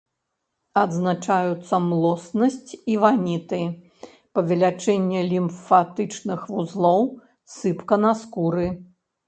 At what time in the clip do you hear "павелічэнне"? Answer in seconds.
4.39-5.21